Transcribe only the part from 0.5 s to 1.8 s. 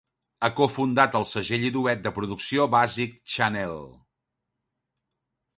cofundat el segell i